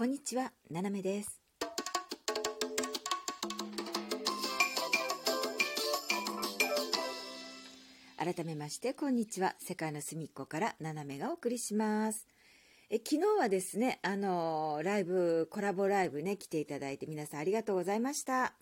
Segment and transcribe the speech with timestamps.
[0.00, 1.42] こんにちは、ななめです。
[8.16, 9.56] 改めまして、こんにちは。
[9.58, 12.26] 世界の隅っこからななめがお送りします。
[12.88, 18.54] え昨日はですね、あのライブ、コラボライブね、来ていただいて皆さんありがとうございました。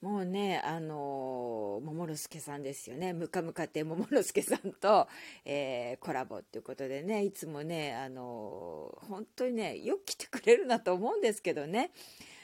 [0.00, 3.12] もうね、あの桃之助さんですよね。
[3.12, 5.08] ムカムカ亭桃之助さんと、
[5.44, 11.90] えーコラボっていうことでね、いつもね、あの本当にね、よく来てくれるなと思うんですけどね。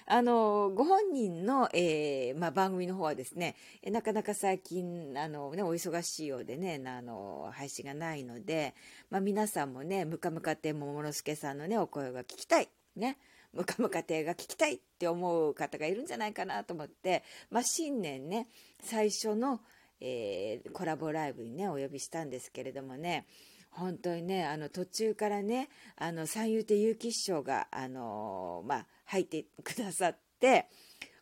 [0.07, 3.55] あのご本人の、えーまあ、番組の方はですね、
[3.87, 8.75] なかなか最近あの、ね、お忙しいようでねあの配信がないので、
[9.11, 13.17] まあ、皆さんもねムカムカ亭桃之助さんのねお声が聞きたいね
[13.53, 18.49] ムカムカ亭が聞きたいって思う方がいるんじゃないかなと思って、まあ、新年ね
[18.83, 19.61] 最初の、
[20.01, 23.27] えーコラボライブにねお呼びしたんですけれどもね
[23.71, 30.69] 本当にねあの途中からねあの三遊亭結城師匠があのまあ入ってくださって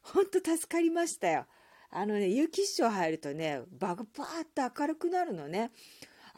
[0.03, 1.47] 本当助かりましたよ。
[1.93, 5.71] あのね結城師匠入るとね場がパーッと明るくなるのね。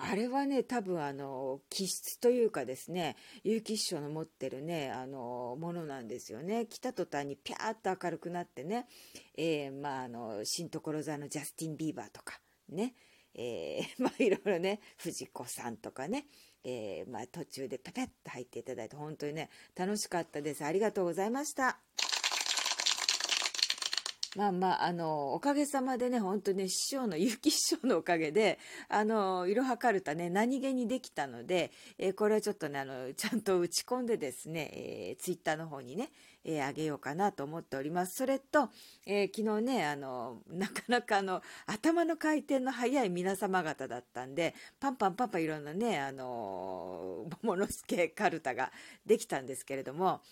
[0.04, 6.66] あれはね多分あの気質というかですね結城師匠の持ってるねあのものなんですよね。
[6.66, 8.88] 来た途端にピャーッと明るくなってね、
[9.36, 12.94] えーまああの新所沢のジャスティン・ビーバーとかね
[13.34, 16.26] えー まあいろいろね藤子さんとかね、
[16.64, 20.64] えーまあ、途中でペペッと入っていただいて本当にね楽しかったです。
[20.64, 21.78] ありがとうございました。
[24.34, 28.58] まあまあ、あの、おかげさまでね、本当ね、師匠の、結城師匠のおかげで、
[28.88, 36.08] あの、いろはかるたね、何気にできたので、えーこれをちょっとね、あの、ちゃんと打ち込んでですね、えーツイッターの方にね、
[36.44, 38.14] えーあげようかなと思っております。
[38.16, 38.70] それと、
[39.04, 48.72] えー昨日ね、あの、なかなかあの、頭の回転の速い皆様方だったんで、パンパンパンパンいろんなね、あの、桃之助カルタが
[49.04, 50.22] できたんですけれども、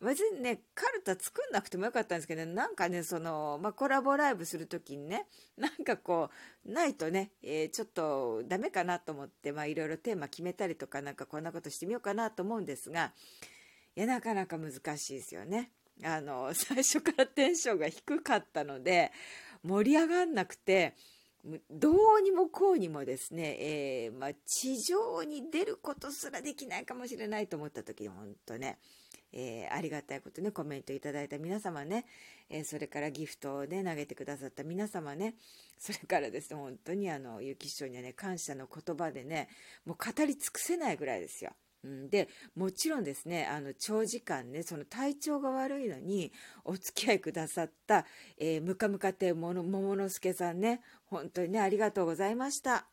[0.00, 6.30] 別にねカルタ作んなくてもよかったんですけどなんかねその、まあ、コラボライブする時にねなんかこ
[6.66, 13.12] うないとね、えーちょっとダメかなと思ってまあいろいろテーマ決めたりとかなんかこんなことしてみようかなと思うんですが
[13.96, 15.70] いやなかなか難しいですよね。
[16.02, 19.12] あの最初からテンションが低かったので
[19.62, 20.94] 盛り上がんなくて
[21.70, 28.78] どうにもこうにもですね、えーまあ、地上に出ることすらできないかもしれないと思った時に本当ね、
[29.32, 32.06] えーありがたいことねコメントいただいた皆様ね、
[32.48, 35.34] えーそれからギフトをね投げてくださった皆様ね
[35.78, 39.48] それからですね本当にあのゆき師匠にはね感謝の言葉でね
[39.84, 41.52] もう語り尽くせないぐらいですよ。
[41.84, 46.32] うんでもちろんですねあの長時間ねその体調が悪いのに
[46.64, 48.06] お付き合いくださった、
[48.38, 52.86] えー、ムカムカ亭もの桃之助さんね本当にねありがとうございました。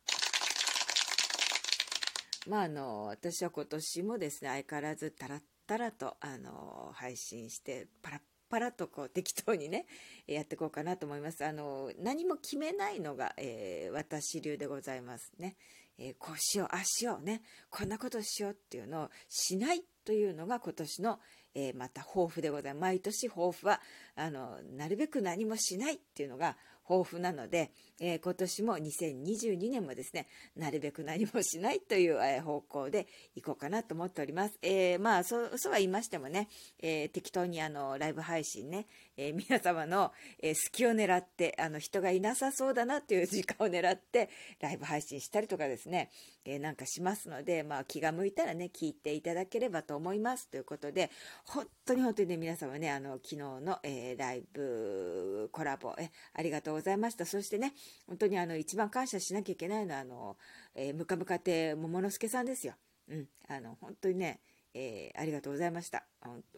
[2.47, 9.85] まああの私は今年もですね相変わらずタラッタラとあの配信してパラッパラッとこう適当にね
[10.28, 11.45] やっていこうかなと思います。
[11.45, 15.56] あの何も決めないのが、えー私流でございますね、
[15.97, 17.41] えーこうしようああしようね。
[17.69, 21.19] こんなことしようっていうのをしないというのが今年の、
[21.56, 22.81] えーまた抱負でございます。
[22.81, 23.79] 毎年抱負は
[24.16, 26.57] あのなるべく何もしないっていうのが
[26.88, 34.58] 抱負なので、えー今年も2022年もですねなるべく何もしないという、えー方向でいこうかなと思っております。
[34.62, 36.50] えーまあそうそうは言いましてもね、
[36.80, 38.88] えー適当にあのライブ配信ね、
[39.18, 46.09] えー皆様の、えー隙を狙ってあの人がいなさそうだなという時間を狙ってライブ配信したりとかですね、
[46.46, 51.09] えーなんかしますので、まあ、気が向いたらね聞いていただければと思いますということで
[51.46, 57.74] 本当に本当にね皆様ねあの昨日の、えーライブコラボえありがとうございまございましたそしてね
[58.08, 60.38] 本当にあの一番感謝しなきゃいけないのはあの、
[60.75, 62.74] えー、ムカムカ亭桃之助さんですよ。
[63.09, 64.40] うん、あの本当にね
[64.74, 66.06] えーありがとうございました。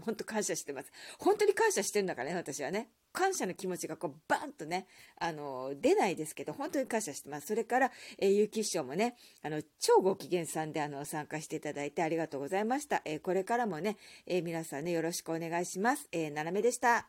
[0.02, 0.92] 本当感謝してます。
[1.20, 2.90] 本当に感謝してるんだからね、私はね。
[3.12, 4.88] 感謝の気持ちがこうバンとね、
[5.20, 7.48] あの、出ないですけど、本当に感謝してます。
[7.48, 13.02] それから、えー、ゆうき師もね、あの、超ご機嫌さんであの、参加していただいてありがとうございました。
[13.06, 16.08] えーこれからもね、えー皆さんね、よろしくお願いします。
[16.12, 17.08] えー、ななめでした。